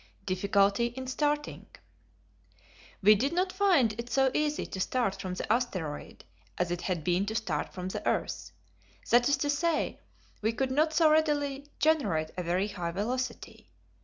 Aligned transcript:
Difficulty 0.25 0.87
in 0.87 1.05
Starting. 1.05 1.67
We 3.03 3.13
did 3.13 3.33
not 3.33 3.53
find 3.53 3.93
it 3.99 4.09
so 4.09 4.31
easy 4.33 4.65
to 4.65 4.79
start 4.79 5.21
from 5.21 5.35
the 5.35 5.53
asteroid 5.53 6.25
as 6.57 6.71
it 6.71 6.81
had 6.81 7.03
been 7.03 7.27
to 7.27 7.35
start 7.35 7.71
from 7.71 7.89
the 7.89 8.03
earth; 8.07 8.51
that 9.11 9.29
is 9.29 9.37
to 9.37 9.49
say, 9.51 9.99
we 10.41 10.53
could 10.53 10.71
not 10.71 10.91
so 10.91 11.11
readily 11.11 11.67
generate 11.77 12.31
a 12.35 12.41
very 12.41 12.69
high 12.69 12.89
velocity. 12.89 13.69